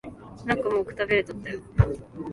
[0.47, 1.59] なんかもう、くたびれちゃったよ。